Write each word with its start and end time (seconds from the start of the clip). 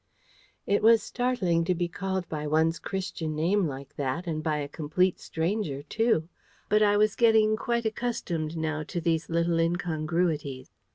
It 0.65 0.81
was 0.81 1.03
startling 1.03 1.63
to 1.65 1.75
be 1.75 1.87
called 1.87 2.27
by 2.27 2.47
one's 2.47 2.79
Christian 2.79 3.35
name 3.35 3.67
like 3.67 3.97
that, 3.97 4.25
and 4.25 4.41
by 4.41 4.57
a 4.57 4.67
complete 4.67 5.19
stranger, 5.19 5.83
too; 5.83 6.27
but 6.69 6.81
I 6.81 6.97
was 6.97 7.15
getting 7.15 7.55
quite 7.55 7.85
accustomed 7.85 8.57
now 8.57 8.81
to 8.81 8.99
these 8.99 9.29
little 9.29 9.59
incongruities. 9.59 10.71